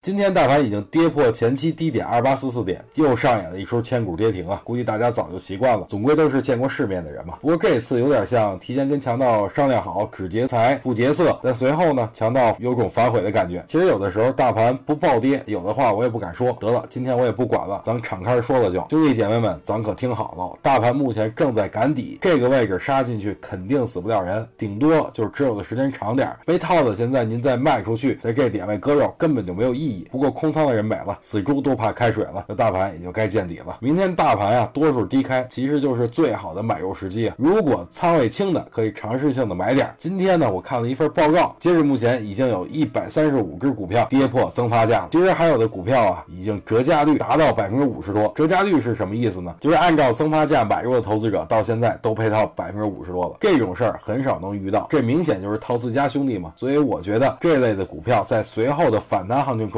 [0.00, 4.62] 今天大盘已经跌破前期低点二八四四点，又上演了一出千股跌停啊！
[4.62, 7.36] 估计大家早就习惯了，总归都是见过世面的人嘛。
[7.40, 13.62] 不过这次有点像提前跟强盗商量好，只劫财不劫色，但随后呢，强盗有种反悔的感觉。
[13.66, 16.56] 其实有的时候大盘不暴跌，有的话我也不敢说。
[16.60, 18.86] 得了，今天我也不管了，咱敞开说了就。
[18.90, 29.87] 兄弟姐妹们，咱可听好了，大盘目前正在赶底，这个位置杀进去肯定死不了人，顶多就是持有的时间长点，被套的现在您再卖出去，在这点位割肉根本就没有意义。
[30.10, 33.78] 不过空仓的人买了，死猪都怕开水了，那大盘也就该见底了。
[33.80, 37.32] 明天大盘啊，多数低开，其实就是最好的买入时机。
[37.36, 39.92] 如果仓位轻的，可以尝试性的买点。
[39.98, 45.08] 今天呢，我看了一份报告，截止目前已经有一百三十五只股票跌破增发价了。
[45.10, 48.32] 其实还有的股票啊，已经折价率达到百分之五十多。
[48.34, 49.54] 折价率是什么意思呢？
[49.60, 53.36] 就是按照增发价买入的投资者，到现在都赔到百分之五十多了。
[53.40, 56.52] 这种事儿很少能遇到，这明显就是套自家兄弟嘛。
[56.56, 59.77] 所以我觉得这类的股票在随后的反弹行情中，